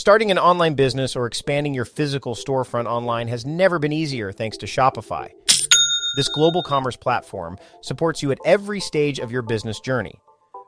[0.00, 4.56] Starting an online business or expanding your physical storefront online has never been easier thanks
[4.56, 5.30] to Shopify.
[6.16, 10.18] This global commerce platform supports you at every stage of your business journey.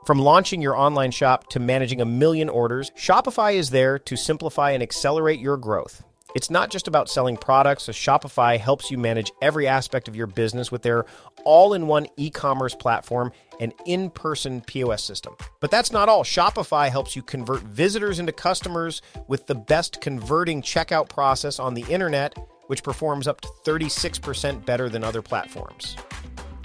[0.05, 4.73] From launching your online shop to managing a million orders, Shopify is there to simplify
[4.73, 6.03] and accelerate your growth.
[6.35, 10.27] It's not just about selling products, so Shopify helps you manage every aspect of your
[10.27, 11.05] business with their
[11.45, 15.37] all in one e commerce platform and in person POS system.
[15.61, 16.25] But that's not all.
[16.25, 21.85] Shopify helps you convert visitors into customers with the best converting checkout process on the
[21.89, 22.37] internet,
[22.69, 25.97] which performs up to 36% better than other platforms.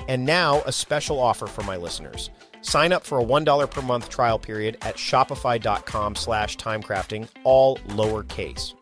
[0.07, 2.29] And now, a special offer for my listeners.
[2.61, 8.76] Sign up for a $1 per month trial period at shopify.com slash timecrafting, all lowercase.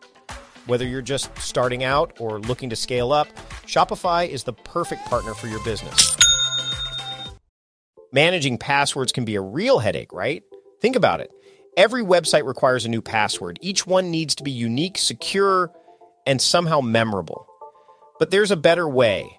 [0.66, 3.28] Whether you're just starting out or looking to scale up,
[3.66, 6.16] Shopify is the perfect partner for your business.
[8.12, 10.42] Managing passwords can be a real headache, right?
[10.80, 11.30] Think about it.
[11.76, 13.58] Every website requires a new password.
[13.62, 15.70] Each one needs to be unique, secure,
[16.26, 17.46] and somehow memorable.
[18.18, 19.38] But there's a better way.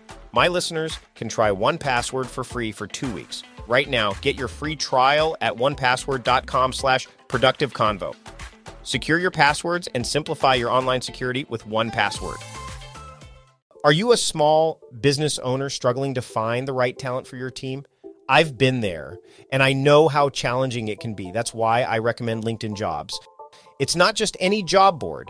[0.33, 3.43] my listeners can try 1Password for free for two weeks.
[3.67, 8.15] Right now, get your free trial at onepassword.com slash productive convo.
[8.83, 12.41] Secure your passwords and simplify your online security with 1Password.
[13.83, 17.83] Are you a small business owner struggling to find the right talent for your team?
[18.29, 19.17] I've been there
[19.51, 21.31] and I know how challenging it can be.
[21.31, 23.19] That's why I recommend LinkedIn Jobs.
[23.79, 25.29] It's not just any job board.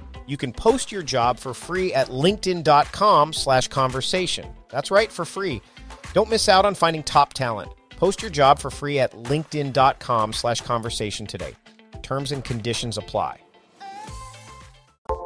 [0.31, 4.47] you can post your job for free at linkedin.com slash conversation.
[4.69, 5.61] That's right, for free.
[6.13, 7.69] Don't miss out on finding top talent.
[7.89, 11.53] Post your job for free at linkedin.com slash conversation today.
[12.01, 13.41] Terms and conditions apply.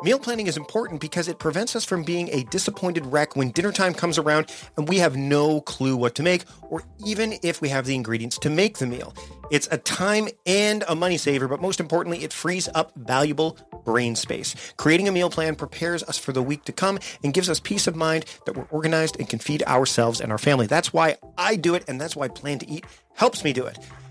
[0.04, 3.72] Meal planning is important because it prevents us from being a disappointed wreck when dinner
[3.72, 7.70] time comes around and we have no clue what to make, or even if we
[7.70, 9.16] have the ingredients to make the meal.
[9.50, 14.16] It's a time and a money saver, but most importantly, it frees up valuable brain
[14.16, 14.56] space.
[14.78, 17.88] Creating a meal plan prepares us for the week to come and gives us peace
[17.88, 20.68] of mind that we're organized and can feed ourselves and our family.
[20.68, 22.86] That's why I do it, and that's why Plan to Eat
[23.16, 23.80] helps me do it.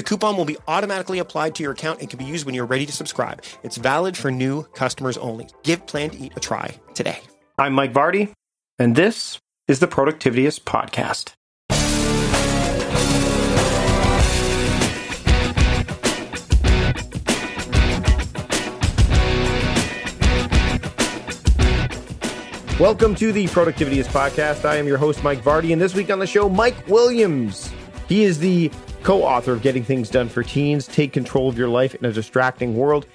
[0.00, 2.64] The coupon will be automatically applied to your account and can be used when you're
[2.64, 3.44] ready to subscribe.
[3.62, 5.48] It's valid for new customers only.
[5.62, 7.20] Give Plan to Eat a try today.
[7.58, 8.32] I'm Mike Vardy,
[8.78, 9.38] and this
[9.68, 11.34] is the Productivityist Podcast.
[22.80, 24.64] Welcome to the Productivityist Podcast.
[24.64, 27.70] I am your host, Mike Vardy, and this week on the show, Mike Williams.
[28.08, 28.72] He is the
[29.02, 32.12] co author of Getting Things Done for Teens Take Control of Your Life in a
[32.12, 33.06] Distracting World.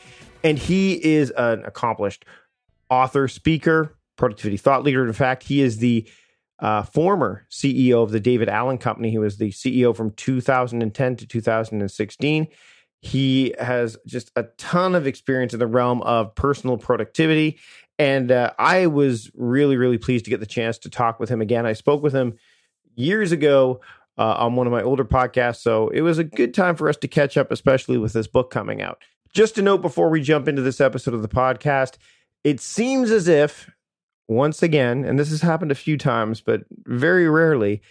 [0.43, 2.25] And he is an accomplished
[2.89, 5.05] author, speaker, productivity thought leader.
[5.05, 6.07] In fact, he is the
[6.59, 9.11] uh, former CEO of the David Allen Company.
[9.11, 12.47] He was the CEO from 2010 to 2016.
[13.01, 17.59] He has just a ton of experience in the realm of personal productivity.
[17.99, 21.41] And uh, I was really, really pleased to get the chance to talk with him
[21.41, 21.65] again.
[21.65, 22.37] I spoke with him
[22.95, 23.81] years ago
[24.17, 25.61] uh, on one of my older podcasts.
[25.61, 28.51] So it was a good time for us to catch up, especially with this book
[28.51, 28.99] coming out.
[29.33, 31.97] Just a note before we jump into this episode of the podcast,
[32.43, 33.69] it seems as if,
[34.27, 37.81] once again, and this has happened a few times, but very rarely,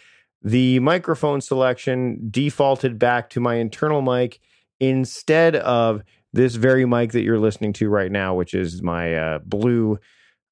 [0.43, 4.41] the microphone selection defaulted back to my internal mic
[4.81, 9.39] instead of this very mic that you're listening to right now, which is my uh,
[9.45, 9.99] blue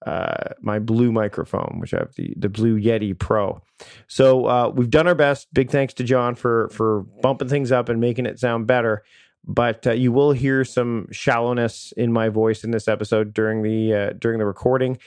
[0.06, 3.60] uh, my blue microphone, which I have the the Blue Yeti Pro.
[4.08, 5.52] So uh, we've done our best.
[5.52, 9.04] Big thanks to John for for bumping things up and making it sound better.
[9.44, 13.94] But uh, you will hear some shallowness in my voice in this episode during the
[13.94, 14.98] uh, during the recording.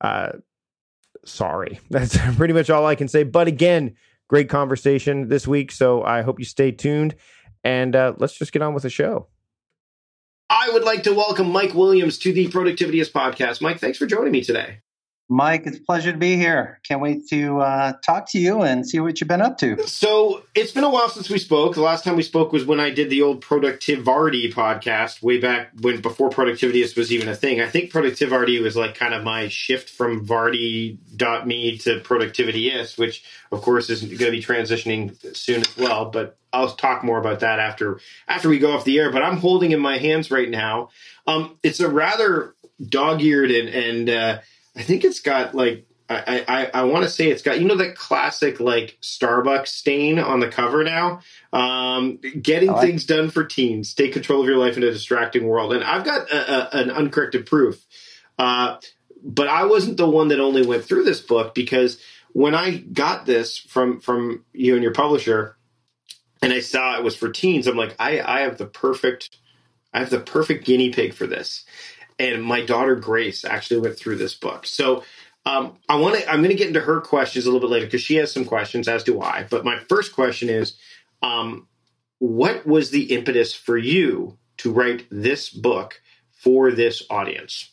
[0.00, 0.32] Uh,
[1.24, 3.22] sorry, that's pretty much all I can say.
[3.22, 3.94] But again,
[4.28, 5.72] great conversation this week.
[5.72, 7.14] So I hope you stay tuned,
[7.62, 9.28] and uh, let's just get on with the show.
[10.50, 13.62] I would like to welcome Mike Williams to the Productivityist podcast.
[13.62, 14.80] Mike, thanks for joining me today.
[15.30, 16.80] Mike, it's a pleasure to be here.
[16.86, 19.86] Can't wait to uh, talk to you and see what you've been up to.
[19.88, 21.74] So it's been a while since we spoke.
[21.74, 25.70] The last time we spoke was when I did the old Productivarty podcast, way back
[25.80, 27.62] when before Productivityist was even a thing.
[27.62, 33.62] I think Productivarty was like kind of my shift from Vardy.me to Productivityist, which of
[33.62, 36.10] course is going to be transitioning soon as well.
[36.10, 37.98] But I'll talk more about that after
[38.28, 39.10] after we go off the air.
[39.10, 40.90] But I'm holding in my hands right now.
[41.26, 42.54] Um, it's a rather
[42.86, 44.38] dog-eared and and uh,
[44.76, 47.76] I think it's got like I I, I want to say it's got you know
[47.76, 51.20] that classic like Starbucks stain on the cover now.
[51.52, 53.94] Um, getting like things done for teens.
[53.94, 55.72] Take control of your life in a distracting world.
[55.72, 57.84] And I've got a, a, an uncorrected proof.
[58.38, 58.78] Uh,
[59.22, 61.98] but I wasn't the one that only went through this book because
[62.32, 65.56] when I got this from from you and your publisher,
[66.42, 69.38] and I saw it was for teens, I'm like, I I have the perfect
[69.94, 71.64] I have the perfect guinea pig for this
[72.18, 74.66] and my daughter Grace actually went through this book.
[74.66, 75.04] So
[75.46, 76.28] um, I want to.
[76.28, 78.44] I'm going to get into her questions a little bit later because she has some
[78.44, 79.46] questions, as do I.
[79.48, 80.76] But my first question is,
[81.22, 81.68] um,
[82.18, 86.00] what was the impetus for you to write this book
[86.32, 87.70] for this audience?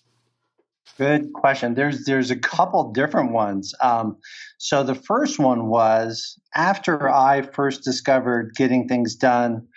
[0.97, 1.73] Good question.
[1.73, 3.73] There's there's a couple different ones.
[3.81, 4.17] Um,
[4.57, 9.67] so the first one was after I first discovered getting things done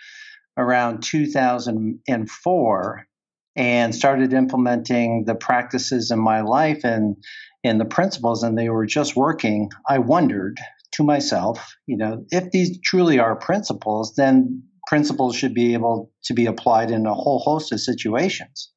[0.57, 3.07] around 2004
[3.55, 7.15] and started implementing the practices in my life and
[7.63, 9.71] and the principles and they were just working.
[9.89, 10.59] I wondered
[10.93, 16.33] to myself you know if these truly are principles then principles should be able to
[16.33, 18.71] be applied in a whole host of situations.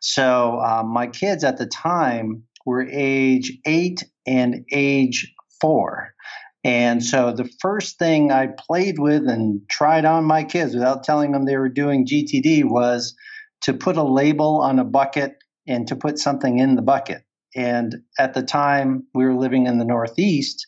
[0.00, 6.14] So um, my kids at the time were age eight and age four.
[6.64, 11.30] And so the first thing i played with and tried on my kids without telling
[11.30, 13.14] them they were doing gtd was
[13.62, 15.36] to put a label on a bucket
[15.66, 17.22] and to put something in the bucket.
[17.54, 20.66] And at the time, we were living in the Northeast,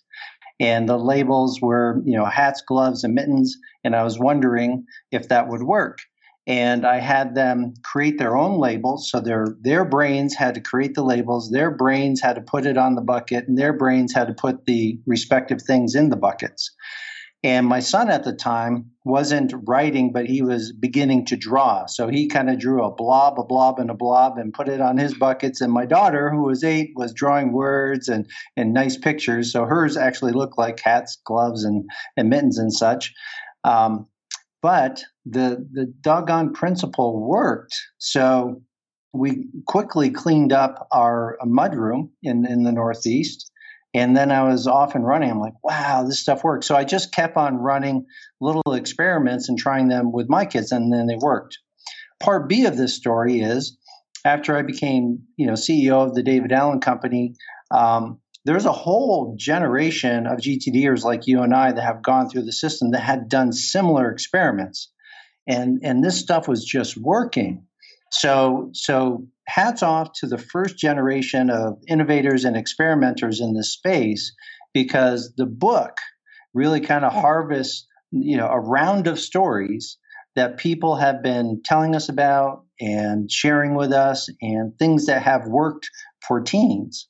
[0.60, 3.56] and the labels were, you know, hats, gloves, and mittens.
[3.84, 5.98] And I was wondering if that would work.
[6.46, 9.10] And I had them create their own labels.
[9.10, 12.78] So their their brains had to create the labels, their brains had to put it
[12.78, 16.74] on the bucket, and their brains had to put the respective things in the buckets.
[17.44, 21.86] And my son at the time wasn't writing, but he was beginning to draw.
[21.86, 24.80] So he kind of drew a blob, a blob, and a blob and put it
[24.80, 25.60] on his buckets.
[25.60, 29.52] And my daughter, who was eight, was drawing words and, and nice pictures.
[29.52, 33.14] So hers actually looked like hats, gloves, and, and mittens and such.
[33.62, 34.08] Um,
[34.60, 37.76] but the, the doggone principle worked.
[37.98, 38.60] So
[39.12, 43.50] we quickly cleaned up our mudroom in, in the Northeast
[43.98, 45.30] and then I was off and running.
[45.30, 46.66] I'm like, wow, this stuff works.
[46.66, 48.06] So I just kept on running
[48.40, 51.58] little experiments and trying them with my kids, and then they worked.
[52.20, 53.76] Part B of this story is
[54.24, 57.34] after I became, you know, CEO of the David Allen Company,
[57.70, 62.42] um, there's a whole generation of GTDers like you and I that have gone through
[62.42, 64.90] the system that had done similar experiments,
[65.46, 67.66] and and this stuff was just working.
[68.10, 74.34] So so hats off to the first generation of innovators and experimenters in this space
[74.74, 75.96] because the book
[76.54, 79.98] really kind of harvests you know a round of stories
[80.36, 85.48] that people have been telling us about and sharing with us and things that have
[85.48, 85.90] worked
[86.26, 87.08] for teens.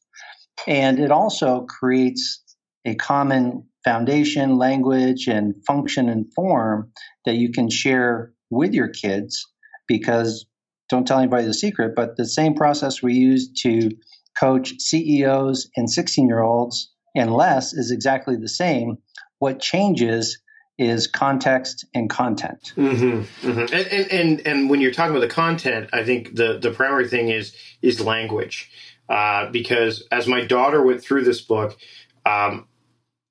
[0.66, 2.42] And it also creates
[2.86, 6.90] a common foundation language and function and form
[7.26, 9.46] that you can share with your kids
[9.86, 10.46] because
[10.88, 13.90] don't tell anybody the secret, but the same process we use to
[14.38, 18.98] coach CEOs and 16 year olds and less is exactly the same.
[19.38, 20.38] What changes
[20.78, 22.72] is context and content.
[22.76, 23.74] Mm-hmm, mm-hmm.
[23.74, 27.30] And, and, and when you're talking about the content, I think the the primary thing
[27.30, 28.70] is is language,
[29.08, 31.76] uh, because as my daughter went through this book,
[32.24, 32.68] um,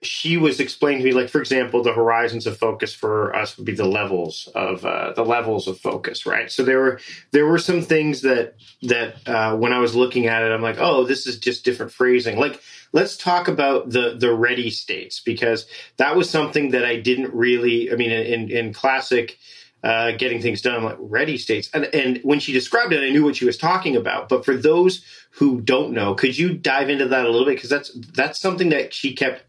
[0.04, 3.66] she was explaining to me, like for example, the horizons of focus for us would
[3.66, 6.52] be the levels of uh, the levels of focus, right?
[6.52, 7.00] So there were
[7.32, 10.78] there were some things that that uh, when I was looking at it, I'm like,
[10.80, 12.38] oh, this is just different phrasing.
[12.38, 12.62] Like
[12.94, 15.66] let's talk about the the ready states because
[15.98, 17.92] that was something that I didn't really.
[17.92, 19.40] I mean, in in classic
[19.84, 21.70] uh, getting things done, like ready states.
[21.74, 24.28] And, and when she described it, I knew what she was talking about.
[24.28, 27.56] But for those who don't know, could you dive into that a little bit?
[27.56, 29.44] Because that's that's something that she kept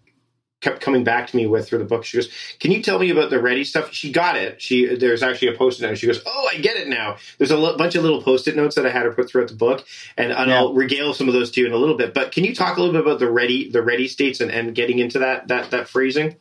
[0.60, 2.04] kept coming back to me with through the book.
[2.04, 4.60] She goes, "Can you tell me about the ready stuff?" She got it.
[4.60, 5.98] She there's actually a post-it note.
[5.98, 8.74] She goes, "Oh, I get it now." There's a l- bunch of little post-it notes
[8.74, 9.84] that I had her put throughout the book,
[10.16, 10.56] and, and yeah.
[10.56, 12.14] I'll regale some of those to you in a little bit.
[12.14, 14.74] But can you talk a little bit about the ready the ready states and, and
[14.74, 16.36] getting into that that that phrasing?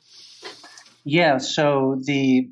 [1.03, 1.37] Yeah.
[1.37, 2.49] So the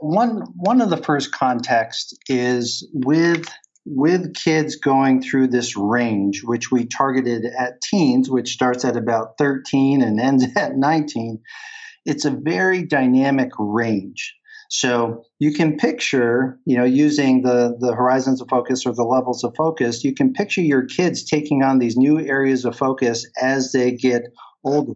[0.00, 3.48] one one of the first contexts is with
[3.84, 9.38] with kids going through this range, which we targeted at teens, which starts at about
[9.38, 11.40] 13 and ends at 19,
[12.04, 14.34] it's a very dynamic range.
[14.70, 19.44] So you can picture, you know, using the, the horizons of focus or the levels
[19.44, 23.72] of focus, you can picture your kids taking on these new areas of focus as
[23.72, 24.22] they get
[24.64, 24.94] older.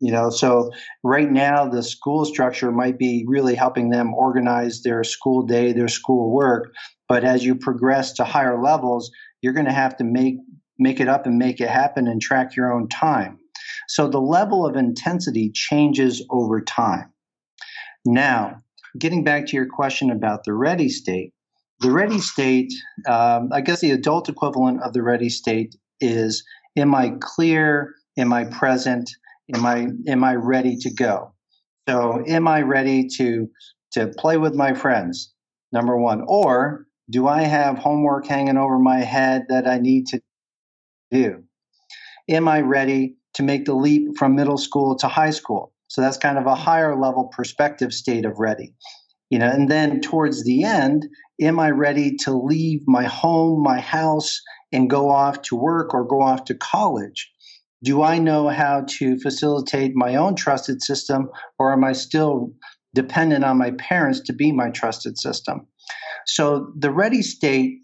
[0.00, 0.70] You know, so
[1.02, 5.88] right now the school structure might be really helping them organize their school day, their
[5.88, 6.72] school work.
[7.08, 9.10] But as you progress to higher levels,
[9.40, 10.36] you're going to have to make
[10.78, 13.38] make it up and make it happen and track your own time.
[13.88, 17.12] So the level of intensity changes over time.
[18.04, 18.62] Now,
[18.96, 21.32] getting back to your question about the ready state,
[21.80, 22.72] the ready state,
[23.08, 26.44] um, I guess the adult equivalent of the ready state is
[26.76, 27.94] am I clear?
[28.16, 29.10] Am I present?
[29.54, 31.32] Am I am I ready to go?
[31.88, 33.48] So am I ready to
[33.92, 35.32] to play with my friends?
[35.72, 40.20] Number one, or do I have homework hanging over my head that I need to
[41.10, 41.44] do?
[42.28, 45.72] Am I ready to make the leap from middle school to high school?
[45.88, 48.74] So that's kind of a higher level perspective state of ready.
[49.30, 51.06] You know, and then towards the end,
[51.40, 54.40] am I ready to leave my home, my house,
[54.72, 57.30] and go off to work or go off to college?
[57.82, 62.52] Do I know how to facilitate my own trusted system, or am I still
[62.94, 65.66] dependent on my parents to be my trusted system?
[66.26, 67.78] So the ready state,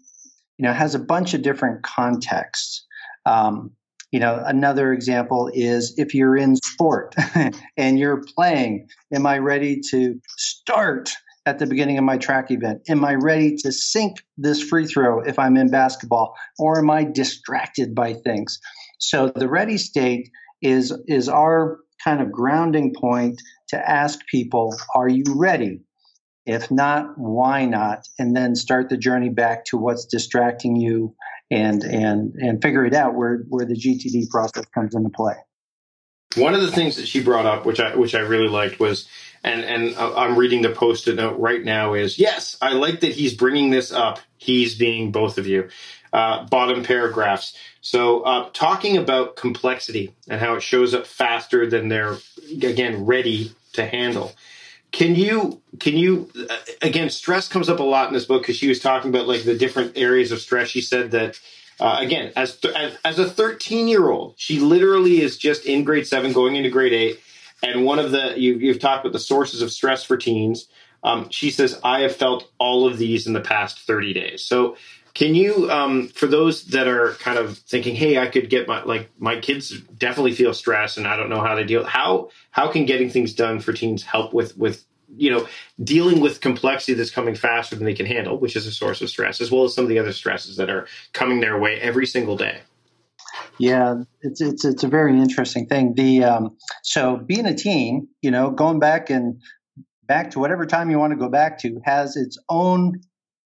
[0.57, 2.85] you know, has a bunch of different contexts.
[3.25, 3.71] Um,
[4.11, 7.15] you know, another example is if you're in sport
[7.77, 11.11] and you're playing, am I ready to start
[11.45, 12.81] at the beginning of my track event?
[12.87, 16.35] Am I ready to sink this free throw if I'm in basketball?
[16.57, 18.59] Or am I distracted by things?
[18.99, 20.29] So the ready state
[20.61, 25.81] is is our kind of grounding point to ask people, are you ready?
[26.45, 28.07] If not, why not?
[28.19, 31.15] And then start the journey back to what's distracting you
[31.51, 35.35] and and and figure it out where where the GTD process comes into play.
[36.35, 39.07] One of the things that she brought up, which I which I really liked, was
[39.43, 41.93] and and I'm reading the post-it note right now.
[41.93, 44.19] Is yes, I like that he's bringing this up.
[44.37, 45.69] He's being both of you.
[46.11, 47.55] Uh, bottom paragraphs.
[47.81, 52.17] So uh, talking about complexity and how it shows up faster than they're
[52.51, 54.33] again ready to handle.
[54.95, 57.09] Can you can you uh, again?
[57.09, 59.57] Stress comes up a lot in this book because she was talking about like the
[59.57, 60.69] different areas of stress.
[60.69, 61.37] She said that
[61.81, 65.83] uh, again, as, th- as as a 13 year old, she literally is just in
[65.83, 67.19] grade seven, going into grade eight.
[67.61, 70.69] And one of the you, you've talked about the sources of stress for teens.
[71.03, 74.45] Um, she says, I have felt all of these in the past 30 days.
[74.45, 74.77] So
[75.15, 78.83] can you, um, for those that are kind of thinking, "Hey, I could get my
[78.83, 82.69] like my kids definitely feel stress, and I don't know how to deal." How how
[82.69, 85.47] can getting things done for teens help with with you know
[85.81, 89.09] dealing with complexity that's coming faster than they can handle, which is a source of
[89.09, 92.05] stress, as well as some of the other stresses that are coming their way every
[92.05, 92.59] single day.
[93.57, 95.93] Yeah, it's it's it's a very interesting thing.
[95.95, 99.41] The um, so being a teen, you know, going back and
[100.07, 102.99] back to whatever time you want to go back to has its own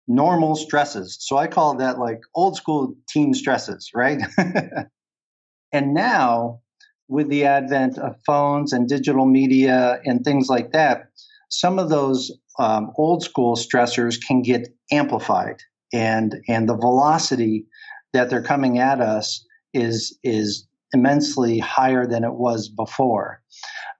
[0.09, 1.19] normal stresses.
[1.21, 4.21] So I call that like old school teen stresses, right?
[5.73, 6.61] and now,
[7.09, 11.09] with the advent of phones and digital media and things like that,
[11.51, 15.57] some of those um, old school stressors can get amplified,
[15.93, 17.67] and and the velocity
[18.13, 23.43] that they're coming at us is is immensely higher than it was before.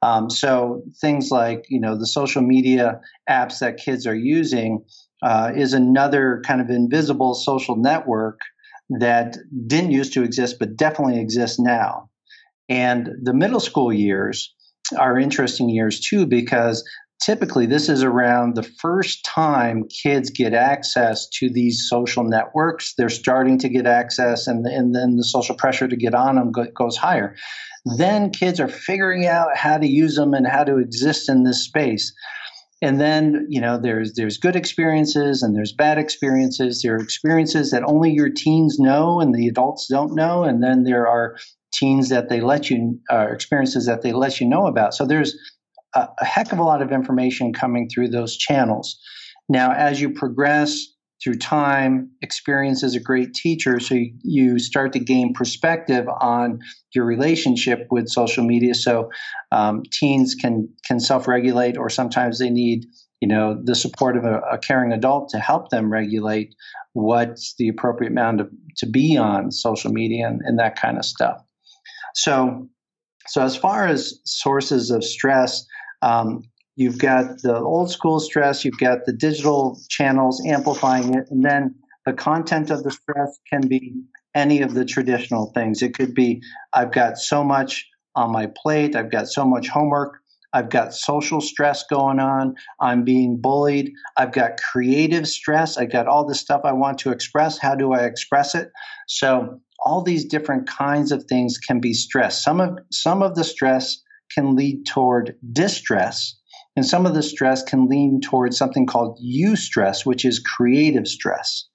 [0.01, 4.85] Um, so things like you know the social media apps that kids are using
[5.23, 8.41] uh, is another kind of invisible social network
[8.91, 12.09] that didn't used to exist, but definitely exists now.
[12.69, 14.55] And the middle school years
[14.99, 16.85] are interesting years too, because
[17.23, 22.95] typically this is around the first time kids get access to these social networks.
[22.97, 26.53] They're starting to get access, and, and then the social pressure to get on them
[26.75, 27.35] goes higher.
[27.97, 31.63] Then kids are figuring out how to use them and how to exist in this
[31.63, 32.13] space
[32.81, 36.83] and then you know there's there's good experiences and there's bad experiences.
[36.83, 40.45] There are experiences that only your teens know and the adults don't know.
[40.45, 41.37] And then there are
[41.73, 44.95] teens that they let you uh, experiences that they let you know about.
[44.95, 45.37] So there's
[45.95, 48.99] a, a heck of a lot of information coming through those channels.
[49.49, 50.87] Now, as you progress
[51.23, 56.61] through time, experience as a great teacher, so you, you start to gain perspective on
[56.95, 58.75] your relationship with social media.
[58.75, 59.11] So
[59.51, 62.87] um, teens can can self regulate, or sometimes they need
[63.21, 66.55] you know the support of a, a, caring adult to help them regulate
[66.93, 71.05] what's the appropriate amount of, to be on social media and, and that kind of
[71.05, 71.43] stuff.
[72.15, 72.69] So,
[73.29, 75.65] so as far as sources of stress,
[76.03, 76.43] um,
[76.79, 81.75] you've got the old school stress, you've got the digital channels amplifying it, and then
[82.07, 83.95] the content of the stress can be
[84.33, 85.83] any of the traditional things.
[85.83, 86.41] It could be
[86.73, 90.21] I've got so much on my plate, I've got so much homework,
[90.53, 92.55] I've got social stress going on.
[92.81, 93.93] I'm being bullied.
[94.17, 95.77] I've got creative stress.
[95.77, 97.59] I've got all this stuff I want to express.
[97.59, 98.71] How do I express it?
[99.09, 102.43] So all these different kinds of things can be stress.
[102.43, 103.99] Some of some of the stress
[104.35, 106.35] can lead toward distress,
[106.79, 111.69] and some of the stress can lean towards something called eustress, which is creative stress.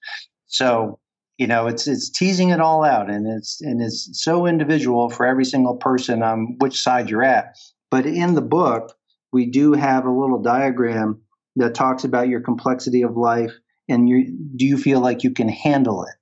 [0.48, 1.00] So
[1.38, 5.25] you know it's it's teasing it all out and it's and it's so individual for
[5.25, 7.55] every single person on which side you're at
[7.93, 8.95] but in the book,
[9.31, 11.22] we do have a little diagram
[11.57, 13.51] that talks about your complexity of life
[13.88, 16.15] and you, do you feel like you can handle it?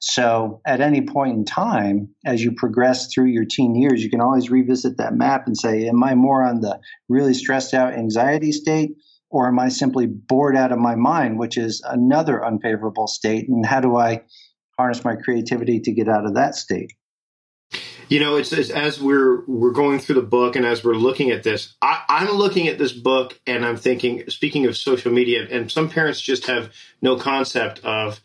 [0.00, 4.20] So at any point in time, as you progress through your teen years, you can
[4.20, 8.52] always revisit that map and say, Am I more on the really stressed out anxiety
[8.52, 8.92] state?
[9.30, 13.48] Or am I simply bored out of my mind, which is another unfavorable state?
[13.48, 14.22] And how do I
[14.78, 16.92] harness my creativity to get out of that state?
[18.08, 21.32] You know, it's, it's, as we're we're going through the book and as we're looking
[21.32, 24.30] at this, I, I'm looking at this book and I'm thinking.
[24.30, 26.72] Speaking of social media, and some parents just have
[27.02, 28.20] no concept of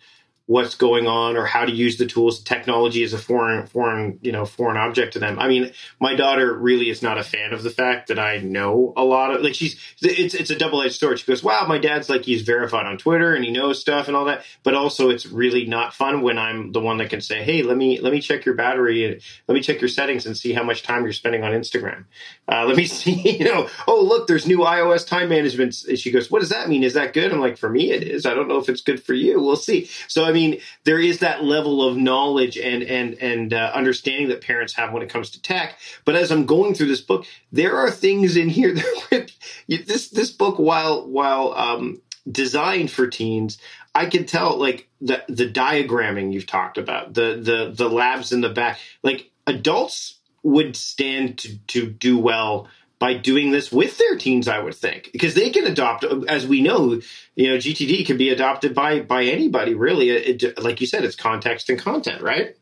[0.48, 2.42] what's going on or how to use the tools.
[2.44, 5.40] Technology is a foreign, foreign, you know, foreign object to them.
[5.40, 8.94] I mean, my daughter really is not a fan of the fact that I know
[8.98, 11.20] a lot of like she's it's it's a double edged sword.
[11.20, 14.18] She goes, "Wow, my dad's like he's verified on Twitter and he knows stuff and
[14.18, 17.44] all that." But also, it's really not fun when I'm the one that can say,
[17.44, 20.38] "Hey, let me let me check your battery and let me check your settings and
[20.38, 22.06] see how much time you're spending on Instagram.
[22.52, 26.30] Uh, let me see, you know, oh look, there's new iOS time management." She goes,
[26.30, 26.84] "What does that mean?
[26.84, 28.26] Is that good?" I'm like, "For me, it is.
[28.26, 29.40] I don't know if it's good for you.
[29.40, 33.72] We'll see." So I mean there is that level of knowledge and and and uh,
[33.74, 35.78] understanding that parents have when it comes to tech.
[36.06, 38.74] But as I'm going through this book, there are things in here
[39.12, 39.32] that
[39.68, 43.58] this this book, while while um, designed for teens,
[43.94, 48.40] I can tell like the the diagramming you've talked about, the the the labs in
[48.42, 52.70] the back, like adults would stand to to do well
[53.02, 56.62] by doing this with their teens, I would think, because they can adopt, as we
[56.62, 57.02] know,
[57.36, 60.12] you know, GTD can be adopted by by anybody, really.
[60.12, 62.56] It, like you said, it's context and content, right?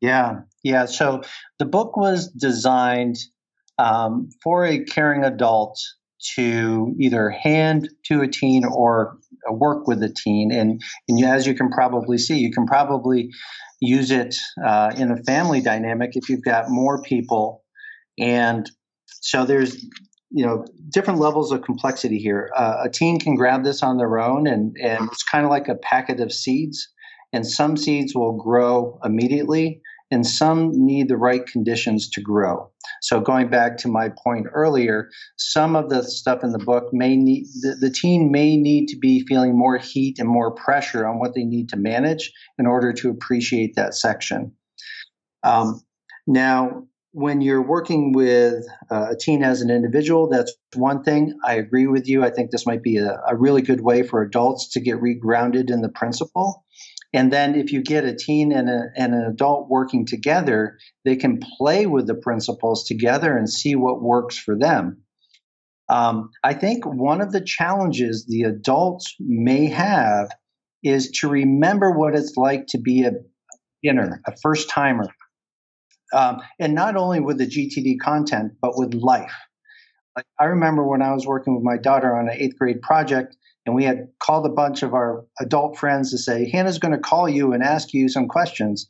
[0.00, 0.86] Yeah, yeah.
[0.86, 1.22] So
[1.58, 3.18] the book was designed
[3.78, 5.78] um, for a caring adult
[6.36, 9.18] to either hand to a teen or
[9.50, 13.28] work with a teen, and and as you can probably see, you can probably
[13.80, 14.34] use it
[14.66, 17.62] uh, in a family dynamic if you've got more people
[18.18, 18.70] and
[19.24, 19.82] so there's
[20.30, 22.50] you know different levels of complexity here.
[22.54, 25.66] Uh, a teen can grab this on their own, and and it's kind of like
[25.68, 26.88] a packet of seeds.
[27.32, 29.80] And some seeds will grow immediately,
[30.12, 32.70] and some need the right conditions to grow.
[33.00, 37.16] So going back to my point earlier, some of the stuff in the book may
[37.16, 41.18] need the, the teen may need to be feeling more heat and more pressure on
[41.18, 44.52] what they need to manage in order to appreciate that section.
[45.42, 45.80] Um,
[46.26, 51.38] now, when you're working with uh, a teen as an individual, that's one thing.
[51.46, 52.24] I agree with you.
[52.24, 55.70] I think this might be a, a really good way for adults to get regrounded
[55.70, 56.64] in the principle.
[57.12, 61.14] And then if you get a teen and, a, and an adult working together, they
[61.14, 65.04] can play with the principles together and see what works for them.
[65.88, 70.30] Um, I think one of the challenges the adults may have
[70.82, 73.12] is to remember what it's like to be a
[73.80, 75.06] beginner, a first timer,
[76.14, 79.34] um, and not only with the GTD content, but with life.
[80.16, 83.36] Like I remember when I was working with my daughter on an eighth grade project,
[83.66, 86.98] and we had called a bunch of our adult friends to say, Hannah's going to
[86.98, 88.86] call you and ask you some questions.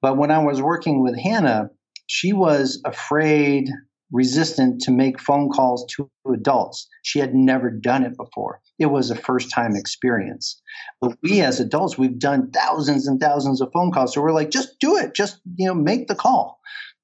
[0.00, 1.70] But when I was working with Hannah,
[2.06, 3.68] she was afraid
[4.12, 6.86] resistant to make phone calls to adults.
[7.02, 8.60] She had never done it before.
[8.78, 10.60] It was a first time experience.
[11.00, 14.14] But we as adults, we've done thousands and thousands of phone calls.
[14.14, 15.14] So we're like, just do it.
[15.14, 16.60] Just, you know, make the call.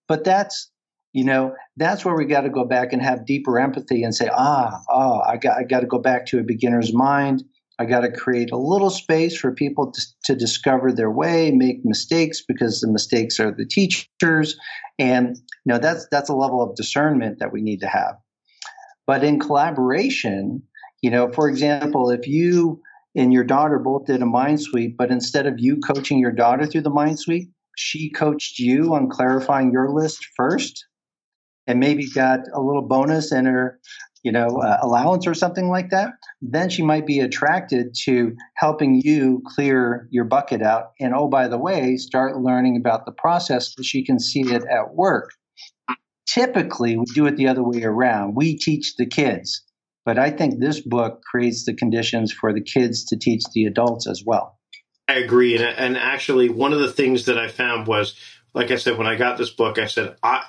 [0.06, 0.70] But that's,
[1.12, 4.28] you know, that's where we got to go back and have deeper empathy and say,
[4.30, 7.42] ah, oh, I got, I got to go back to a beginner's mind.
[7.78, 11.84] I got to create a little space for people to, to, discover their way, make
[11.84, 14.56] mistakes because the mistakes are the teachers,
[14.98, 18.16] and you know that's that's a level of discernment that we need to have.
[19.06, 20.62] But in collaboration,
[21.02, 22.82] you know, for example, if you
[23.14, 26.66] and your daughter both did a mind sweep, but instead of you coaching your daughter
[26.66, 30.84] through the mind sweep, she coached you on clarifying your list first
[31.68, 33.78] and maybe got a little bonus in her
[34.22, 39.00] you know uh, allowance or something like that then she might be attracted to helping
[39.04, 40.92] you clear your bucket out.
[41.00, 44.62] And oh by the way start learning about the process so she can see it
[44.64, 45.30] at work.
[46.26, 48.36] Typically we do it the other way around.
[48.36, 49.64] We teach the kids.
[50.04, 54.06] But i think this book creates the conditions for the kids to teach the adults
[54.06, 54.58] as well.
[55.08, 55.56] I agree.
[55.56, 58.14] And, and actually one of the things that i found was
[58.54, 60.44] like i said when i got this book i said i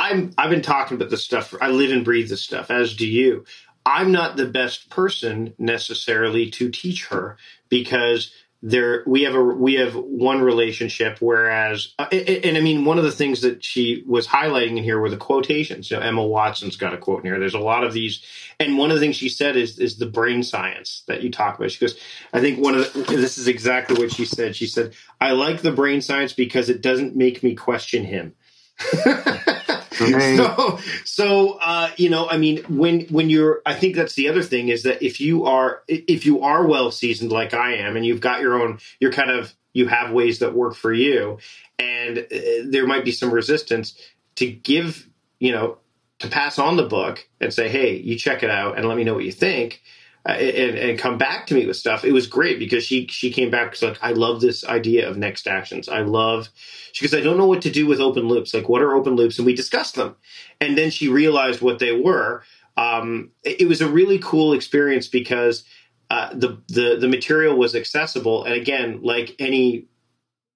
[0.00, 1.54] I'm I've been talking about this stuff.
[1.60, 3.44] I live and breathe this stuff, as do you.
[3.84, 7.36] I'm not the best person necessarily to teach her
[7.68, 8.32] because
[8.62, 12.98] there we have a we have one relationship whereas uh, and, and, i mean one
[12.98, 16.22] of the things that she was highlighting in here were the quotations you know emma
[16.22, 18.22] watson's got a quote in here there's a lot of these
[18.58, 21.56] and one of the things she said is is the brain science that you talk
[21.56, 21.98] about she goes
[22.34, 25.62] i think one of the, this is exactly what she said she said i like
[25.62, 28.34] the brain science because it doesn't make me question him
[30.00, 34.42] So, so uh, you know, I mean, when when you're, I think that's the other
[34.42, 38.06] thing is that if you are if you are well seasoned like I am, and
[38.06, 41.38] you've got your own, you're kind of you have ways that work for you,
[41.78, 42.24] and uh,
[42.64, 43.94] there might be some resistance
[44.36, 45.06] to give,
[45.38, 45.76] you know,
[46.20, 49.04] to pass on the book and say, hey, you check it out and let me
[49.04, 49.82] know what you think
[50.28, 52.04] uh, and, and come back to me with stuff.
[52.04, 55.16] It was great because she she came back because like I love this idea of
[55.16, 55.88] next actions.
[55.88, 56.48] I love
[56.92, 58.52] she goes I don't know what to do with open loops.
[58.52, 59.38] Like what are open loops?
[59.38, 60.16] And we discussed them,
[60.60, 62.42] and then she realized what they were.
[62.76, 65.64] Um, it, it, was a really cool experience because
[66.10, 69.86] uh, the the the material was accessible, and again, like any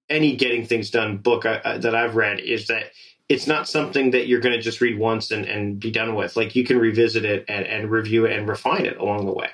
[0.09, 2.91] any getting things done book I, uh, that I've read is that
[3.27, 6.35] it's not something that you're going to just read once and, and be done with.
[6.35, 9.49] Like you can revisit it and, and review it and refine it along the way.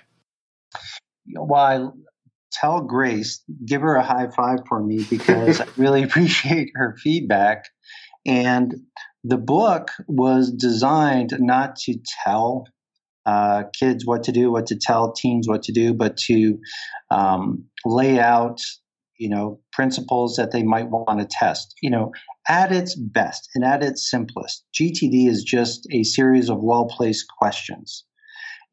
[1.33, 1.87] Well, I
[2.51, 7.65] tell Grace, give her a high five for me because I really appreciate her feedback.
[8.25, 8.75] And
[9.23, 12.65] the book was designed not to tell
[13.25, 16.59] uh, kids what to do, what to tell teens what to do, but to
[17.09, 18.59] um, lay out,
[19.21, 21.75] you know, principles that they might want to test.
[21.83, 22.11] You know,
[22.49, 27.27] at its best and at its simplest, GTD is just a series of well placed
[27.37, 28.03] questions.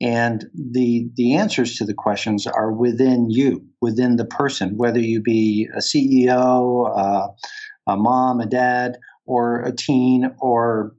[0.00, 5.20] And the, the answers to the questions are within you, within the person, whether you
[5.20, 7.28] be a CEO, uh,
[7.86, 10.94] a mom, a dad, or a teen, or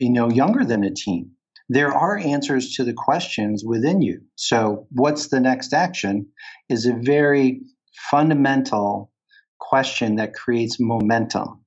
[0.00, 1.30] you know younger than a teen.
[1.68, 4.22] There are answers to the questions within you.
[4.34, 6.26] So, what's the next action?
[6.68, 7.60] Is a very
[8.10, 9.12] fundamental
[9.58, 11.64] question that creates momentum.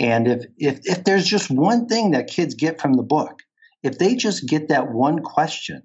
[0.00, 3.42] And if, if, if there's just one thing that kids get from the book,
[3.82, 5.82] if they just get that one question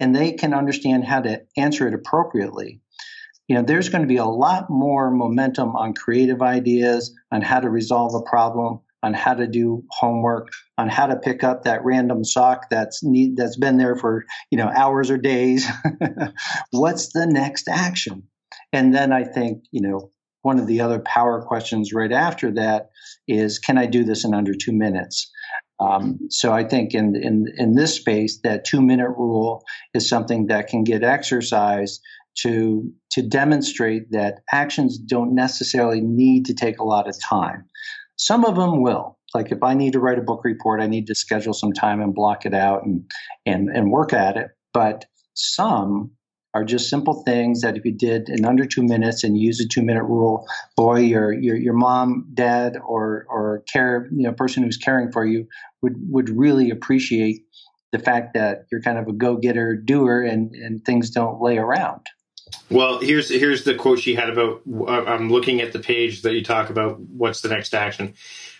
[0.00, 2.80] and they can understand how to answer it appropriately,
[3.48, 7.60] you know, there's going to be a lot more momentum on creative ideas, on how
[7.60, 11.84] to resolve a problem, on how to do homework, on how to pick up that
[11.84, 15.68] random sock that's need that's been there for you know hours or days.
[16.70, 18.22] What's the next action?
[18.74, 20.10] And then I think you know
[20.42, 22.90] one of the other power questions right after that
[23.26, 25.30] is can I do this in under two minutes?
[25.80, 30.46] Um, so I think in, in, in this space, that two minute rule is something
[30.46, 32.00] that can get exercised
[32.38, 37.64] to, to demonstrate that actions don't necessarily need to take a lot of time.
[38.16, 39.18] Some of them will.
[39.34, 42.00] Like if I need to write a book report, I need to schedule some time
[42.00, 43.10] and block it out and,
[43.44, 44.48] and, and work at it.
[44.72, 46.12] But some
[46.54, 49.60] are just simple things that if you did in under two minutes and you use
[49.60, 54.32] a two minute rule, boy, your your your mom, dad, or or care you know
[54.32, 55.46] person who's caring for you
[55.82, 57.44] would would really appreciate
[57.92, 61.58] the fact that you're kind of a go getter doer and and things don't lay
[61.58, 62.06] around.
[62.70, 64.62] Well, here's here's the quote she had about.
[64.66, 67.00] Uh, I'm looking at the page that you talk about.
[67.00, 68.14] What's the next action?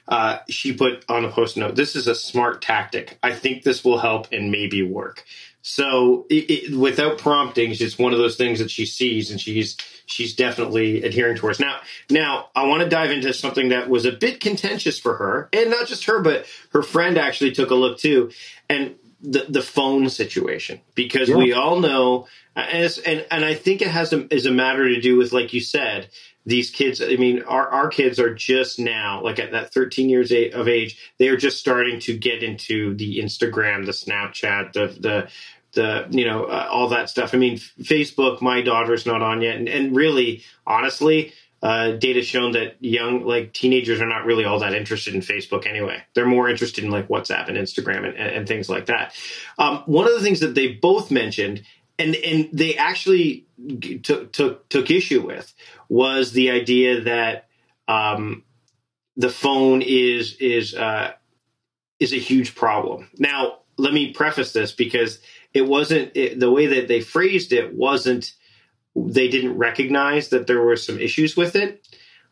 [0.06, 1.76] Uh, she put on a post note.
[1.76, 3.18] This is a smart tactic.
[3.22, 5.24] I think this will help and maybe work.
[5.66, 9.40] So it, it, without prompting, it's just one of those things that she sees, and
[9.40, 11.58] she's she's definitely adhering towards.
[11.58, 15.48] Now, now I want to dive into something that was a bit contentious for her,
[15.54, 18.30] and not just her, but her friend actually took a look too,
[18.68, 21.36] and the the phone situation because yeah.
[21.36, 25.00] we all know, and, and and I think it has a, is a matter to
[25.00, 26.10] do with like you said,
[26.46, 30.30] these kids i mean our, our kids are just now like at that 13 years
[30.52, 35.28] of age they are just starting to get into the instagram the snapchat the the
[35.74, 37.34] the you know uh, all that stuff.
[37.34, 38.40] I mean, Facebook.
[38.40, 41.32] My daughter's not on yet, and, and really, honestly,
[41.64, 45.66] uh, data shown that young like teenagers are not really all that interested in Facebook
[45.66, 46.02] anyway.
[46.14, 49.14] They're more interested in like WhatsApp and Instagram and, and, and things like that.
[49.58, 51.62] Um, one of the things that they both mentioned,
[51.98, 53.46] and and they actually
[54.02, 55.54] took took took issue with
[55.88, 57.48] was the idea that
[57.88, 58.44] um,
[59.16, 61.12] the phone is is uh,
[61.98, 63.08] is a huge problem.
[63.18, 65.20] Now, let me preface this because
[65.54, 68.34] it wasn't it, the way that they phrased it wasn't
[68.96, 71.86] they didn't recognize that there were some issues with it.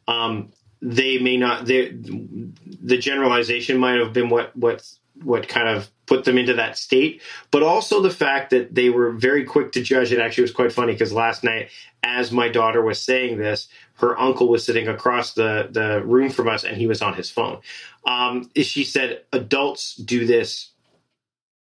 [0.06, 1.66] Um, they may not.
[1.66, 4.88] The generalization might have been what what
[5.22, 9.12] what kind of put them into that state, but also the fact that they were
[9.12, 10.12] very quick to judge.
[10.12, 11.70] It actually was quite funny because last night,
[12.02, 16.48] as my daughter was saying this, her uncle was sitting across the the room from
[16.48, 17.60] us, and he was on his phone.
[18.04, 20.70] Um, she said, "Adults do this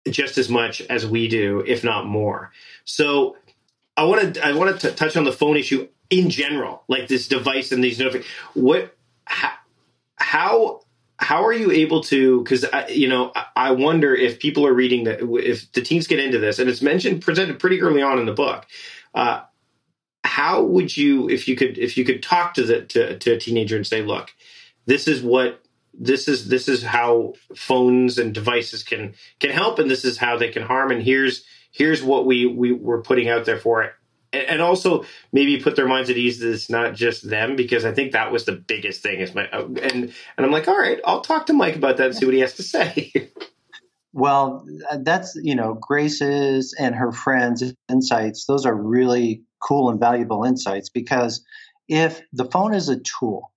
[0.09, 2.53] just as much as we do, if not more."
[2.85, 3.37] So
[3.97, 7.29] I want to I want to touch on the phone issue in general, like this
[7.29, 8.35] device and these notifications.
[8.55, 9.53] What how,
[10.17, 10.81] how
[11.21, 15.21] how are you able to because you know i wonder if people are reading that
[15.45, 18.33] if the teens get into this and it's mentioned presented pretty early on in the
[18.33, 18.67] book
[19.15, 19.43] uh,
[20.25, 23.39] how would you if you could if you could talk to the to, to a
[23.39, 24.33] teenager and say look
[24.87, 25.60] this is what
[25.93, 30.37] this is this is how phones and devices can can help and this is how
[30.37, 33.93] they can harm and here's here's what we we were putting out there for it
[34.33, 37.93] and also maybe put their minds at ease that it's not just them because I
[37.93, 39.21] think that was the biggest thing.
[39.21, 42.07] Is my uh, and and I'm like, all right, I'll talk to Mike about that
[42.07, 43.13] and see what he has to say.
[44.13, 44.65] well,
[45.01, 48.47] that's you know Grace's and her friends' insights.
[48.47, 51.45] Those are really cool and valuable insights because
[51.89, 53.50] if the phone is a tool,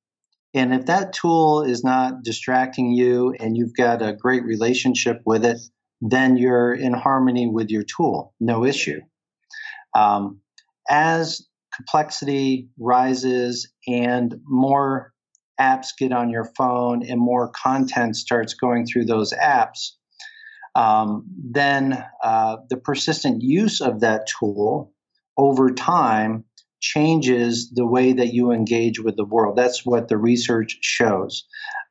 [0.54, 5.46] and if that tool is not distracting you and you've got a great relationship with
[5.46, 5.60] it,
[6.02, 9.00] then you're in harmony with your tool, no issue.
[9.96, 10.42] Um,
[10.90, 15.12] as complexity rises and more
[15.60, 19.92] apps get on your phone and more content starts going through those apps,
[20.76, 24.92] um, then uh, the persistent use of that tool
[25.38, 26.46] over time
[26.84, 29.56] changes the way that you engage with the world.
[29.56, 31.46] That's what the research shows.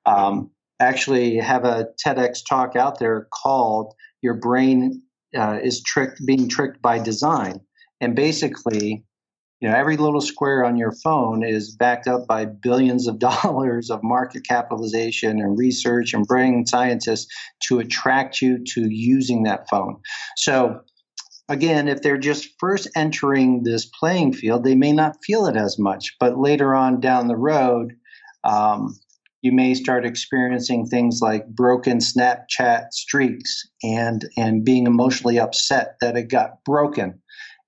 [0.07, 5.03] Um, actually, have a TEDx talk out there called "Your Brain
[5.37, 7.61] uh, is Tricked, Being Tricked by Design."
[8.01, 9.05] And basically,
[9.61, 13.91] you know, every little square on your phone is backed up by billions of dollars
[13.91, 17.33] of market capitalization and research and brain scientists
[17.69, 19.97] to attract you to using that phone.
[20.37, 20.83] So,
[21.53, 25.79] again, if they're just first entering this playing field, they may not feel it as
[25.79, 26.17] much.
[26.19, 27.93] But later on down the road,
[28.45, 28.99] um,
[29.43, 36.17] you may start experiencing things like broken Snapchat streaks and and being emotionally upset that
[36.17, 37.21] it got broken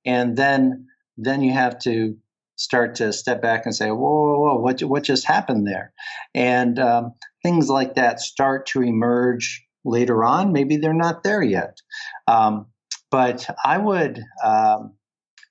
[0.05, 2.16] and then then you have to
[2.57, 5.92] start to step back and say, whoa, whoa, whoa, what, what just happened there?
[6.35, 10.53] And um, things like that start to emerge later on.
[10.53, 11.79] Maybe they're not there yet.
[12.29, 12.66] Um,
[13.14, 14.94] but I would, um,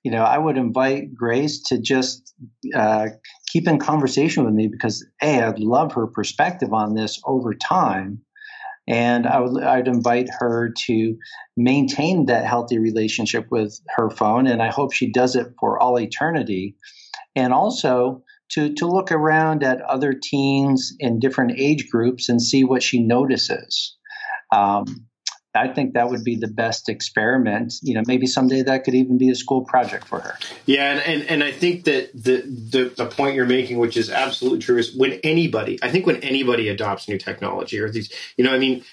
[0.02, 2.34] you know, I would invite Grace to just
[2.76, 3.06] uh,
[3.50, 8.20] keep in conversation with me because, A, I'd love her perspective on this over time.
[8.86, 11.16] And I would I'd invite her to
[11.56, 15.98] maintain that healthy relationship with her phone, and I hope she does it for all
[15.98, 16.76] eternity.
[17.34, 22.62] And also to to look around at other teens in different age groups and see
[22.62, 23.96] what she notices.
[24.52, 25.06] Um,
[25.54, 27.74] I think that would be the best experiment.
[27.82, 30.36] You know, maybe someday that could even be a school project for her.
[30.66, 34.10] Yeah, and, and, and I think that the, the the point you're making, which is
[34.10, 38.44] absolutely true, is when anybody, I think when anybody adopts new technology or these, you
[38.44, 38.84] know, I mean,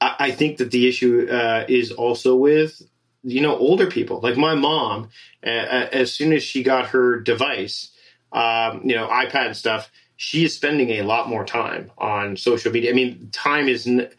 [0.00, 2.82] I, I think that the issue uh, is also with
[3.22, 5.10] you know older people, like my mom.
[5.46, 7.92] Uh, as soon as she got her device,
[8.32, 12.72] um, you know, iPad and stuff, she is spending a lot more time on social
[12.72, 12.90] media.
[12.90, 13.86] I mean, time is.
[13.86, 14.10] N-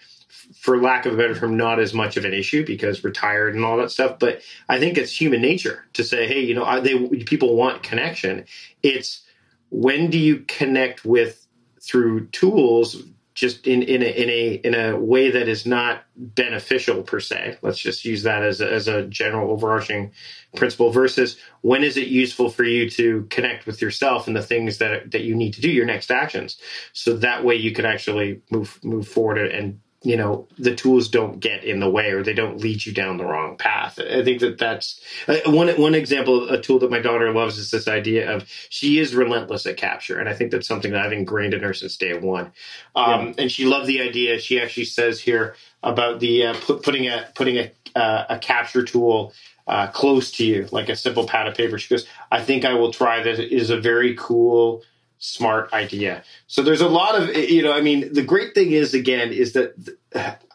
[0.60, 3.64] for lack of a better term, not as much of an issue because retired and
[3.64, 4.20] all that stuff.
[4.20, 7.82] But I think it's human nature to say, hey, you know, I, they people want
[7.82, 8.44] connection.
[8.84, 9.22] It's
[9.70, 11.48] when do you connect with
[11.82, 13.04] through tools
[13.36, 17.58] just in, in a in a in a way that is not beneficial per se.
[17.62, 20.12] Let's just use that as a, as a general overarching
[20.58, 20.92] principle.
[20.92, 25.12] Versus when is it useful for you to connect with yourself and the things that
[25.12, 26.58] that you need to do, your next actions,
[26.92, 31.42] so that way you can actually move move forward and you know the tools don't
[31.42, 34.00] get in the way or they don't lead you down the wrong path.
[34.00, 37.72] I think that that's uh, one one example a tool that my daughter loves is
[37.72, 41.12] this idea of she is relentless at capture and i think that's something that i've
[41.12, 42.52] ingrained in her since day one.
[42.96, 43.34] Um, yeah.
[43.40, 44.40] and she loved the idea.
[44.40, 48.84] She actually says here about the uh, put, putting a putting a, uh, a capture
[48.84, 49.34] tool
[49.68, 51.78] uh, close to you like a simple pad of paper.
[51.78, 54.84] She goes i think i will try this it is a very cool
[55.20, 56.24] smart idea.
[56.48, 59.54] So there's a lot of, you know, I mean, the great thing is, again, is
[59.54, 59.74] that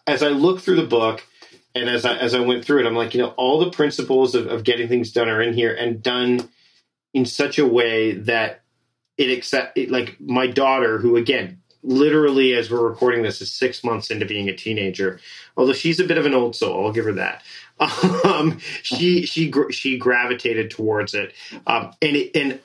[0.07, 1.25] as I look through the book,
[1.75, 4.35] and as I as I went through it, I'm like, you know, all the principles
[4.35, 6.49] of, of getting things done are in here and done
[7.13, 8.63] in such a way that
[9.19, 13.83] it accept it, like my daughter, who again, literally as we're recording this, is six
[13.83, 15.19] months into being a teenager.
[15.57, 17.43] Although she's a bit of an old soul, I'll give her that.
[18.25, 21.35] Um, she she she gravitated towards it,
[21.67, 22.61] um, and it, and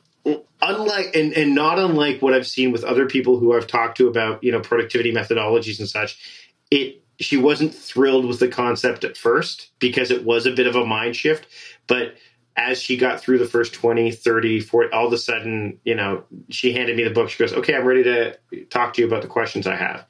[0.61, 4.07] unlike and, and not unlike what I've seen with other people who I've talked to
[4.07, 6.17] about you know productivity methodologies and such,
[6.71, 10.75] it she wasn't thrilled with the concept at first because it was a bit of
[10.75, 11.47] a mind shift,
[11.87, 12.15] but
[12.55, 16.23] as she got through the first 20, 30, 40, all of a sudden, you know,
[16.49, 17.29] she handed me the book.
[17.29, 18.37] She goes, okay, I'm ready to
[18.69, 20.05] talk to you about the questions I have.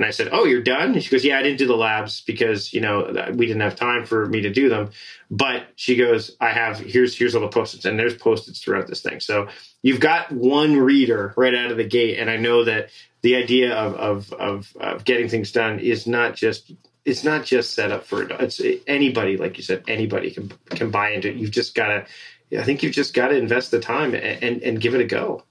[0.00, 2.22] And I said, "Oh, you're done?" And she goes, "Yeah, I didn't do the labs
[2.22, 4.92] because you know we didn't have time for me to do them."
[5.30, 9.02] But she goes, "I have here's here's all the post-its, and there's post-its throughout this
[9.02, 9.48] thing." So
[9.82, 12.88] you've got one reader right out of the gate, and I know that
[13.20, 16.72] the idea of of of, of getting things done is not just
[17.04, 21.10] it's not just set up for it's anybody like you said anybody can can buy
[21.10, 21.36] into it.
[21.36, 24.62] You've just got to I think you've just got to invest the time and, and,
[24.62, 25.44] and give it a go.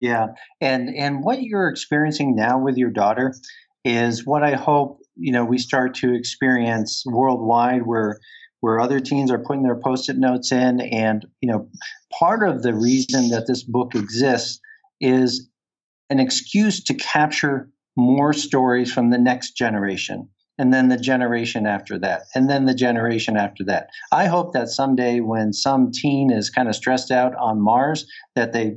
[0.00, 0.28] Yeah,
[0.62, 3.34] and and what you're experiencing now with your daughter
[3.84, 8.18] is what I hope you know we start to experience worldwide, where
[8.60, 11.68] where other teens are putting their post-it notes in, and you know
[12.18, 14.60] part of the reason that this book exists
[15.00, 15.48] is
[16.10, 20.28] an excuse to capture more stories from the next generation
[20.60, 23.88] and then the generation after that, and then the generation after that.
[24.12, 28.52] I hope that someday when some teen is kind of stressed out on Mars, that
[28.52, 28.74] they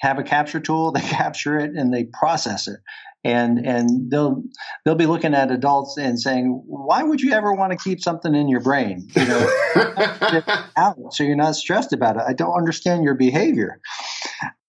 [0.00, 2.80] have a capture tool, they capture it, and they process it.
[3.22, 4.42] And and they'll
[4.84, 8.34] they'll be looking at adults and saying, why would you ever want to keep something
[8.34, 9.08] in your brain?
[9.14, 9.50] You know,
[10.76, 12.22] out so you're not stressed about it.
[12.26, 13.80] I don't understand your behavior.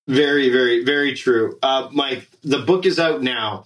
[0.07, 1.57] Very, very, very true.
[1.61, 3.65] Uh, Mike, the book is out now.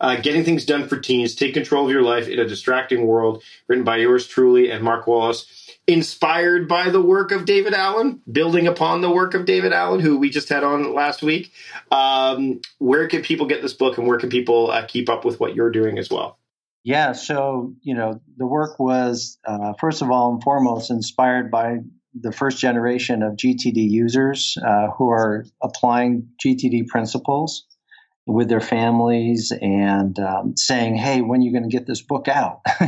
[0.00, 3.42] Uh, Getting Things Done for Teens Take Control of Your Life in a Distracting World,
[3.68, 5.46] written by yours truly and Mark Wallace.
[5.86, 10.18] Inspired by the work of David Allen, building upon the work of David Allen, who
[10.18, 11.52] we just had on last week.
[11.90, 15.38] Um, where can people get this book and where can people uh, keep up with
[15.38, 16.38] what you're doing as well?
[16.84, 21.78] Yeah, so, you know, the work was, uh, first of all and foremost, inspired by
[22.14, 27.66] the first generation of GTD users uh, who are applying GTD principles
[28.26, 32.28] with their families and um, saying, "Hey, when are you going to get this book
[32.28, 32.60] out?"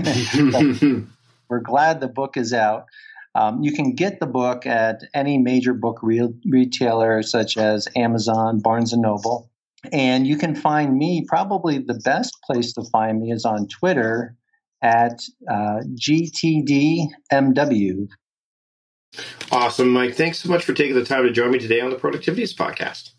[1.48, 2.86] we're glad the book is out.
[3.34, 8.60] Um, you can get the book at any major book re- retailer such as Amazon,
[8.60, 9.50] Barnes and Noble,
[9.92, 11.24] and you can find me.
[11.28, 14.34] Probably the best place to find me is on Twitter
[14.82, 17.08] at uh, GTDMW
[19.50, 20.14] Awesome, Mike.
[20.14, 23.11] Thanks so much for taking the time to join me today on the Productivityist podcast.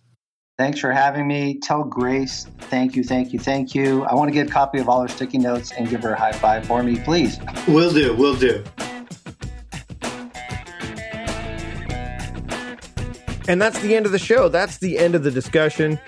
[0.58, 1.60] Thanks for having me.
[1.60, 4.04] Tell Grace, thank you, thank you, thank you.
[4.06, 6.20] I want to get a copy of all her sticky notes and give her a
[6.20, 7.38] high five for me, please.
[7.68, 8.64] Will do, will do.
[13.48, 14.50] And that's the end of the show.
[14.50, 16.00] That's the end of the discussion.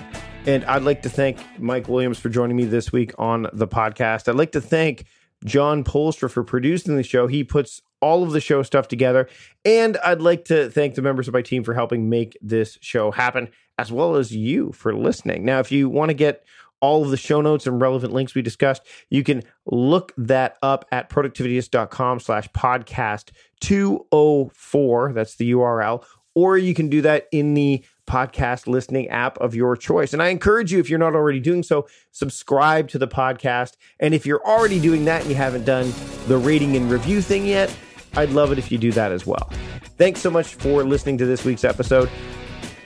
[0.46, 4.28] And I'd like to thank Mike Williams for joining me this week on the podcast.
[4.28, 5.06] I'd like to thank
[5.46, 7.28] John Polstra for producing the show.
[7.28, 9.28] He puts all of the show stuff together.
[9.66, 13.12] And I'd like to thank the members of my team for helping make this show
[13.12, 15.46] happen, as well as you for listening.
[15.46, 16.44] Now, if you want to get
[16.82, 20.86] all of the show notes and relevant links we discussed, you can look that up
[20.92, 23.32] at productivityist.com slash podcast
[23.62, 25.14] 204.
[25.14, 26.04] That's the URL.
[26.36, 30.14] Or you can do that in the podcast listening app of your choice.
[30.14, 33.74] And I encourage you, if you're not already doing so, subscribe to the podcast.
[34.00, 35.94] And if you're already doing that and you haven't done
[36.28, 37.76] the rating and review thing yet,
[38.16, 39.50] I'd love it if you do that as well.
[39.98, 42.10] Thanks so much for listening to this week's episode.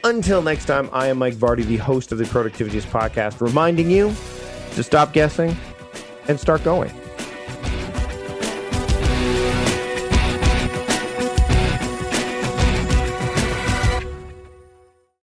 [0.03, 4.13] Until next time, I am Mike Vardy, the host of the Productivityist podcast, reminding you
[4.75, 5.55] to stop guessing
[6.27, 6.91] and start going.